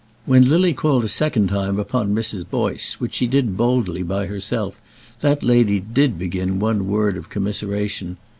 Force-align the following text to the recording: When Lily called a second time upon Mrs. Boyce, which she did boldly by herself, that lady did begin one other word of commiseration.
When 0.25 0.49
Lily 0.49 0.73
called 0.73 1.03
a 1.03 1.07
second 1.07 1.49
time 1.49 1.77
upon 1.77 2.15
Mrs. 2.15 2.43
Boyce, 2.49 2.95
which 2.99 3.13
she 3.13 3.27
did 3.27 3.55
boldly 3.55 4.01
by 4.01 4.25
herself, 4.25 4.81
that 5.19 5.43
lady 5.43 5.79
did 5.79 6.17
begin 6.17 6.57
one 6.57 6.77
other 6.77 6.85
word 6.85 7.17
of 7.17 7.29
commiseration. 7.29 8.17